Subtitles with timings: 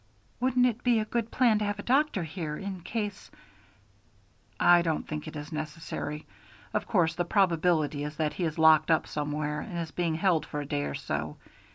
[0.39, 3.29] "Wouldn't it be a good plan to have a doctor here, in case"
[4.59, 6.25] "I don't think it is necessary.
[6.73, 10.43] Of course the probability is that he is locked up somewhere and is being held
[10.43, 11.37] for a day or so.